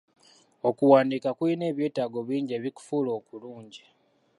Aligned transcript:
Okuwandiika 0.69 1.29
kulina 1.37 1.65
ebyetaago 1.71 2.19
bingi 2.27 2.51
ebikufuula 2.59 3.09
okulungi. 3.19 3.83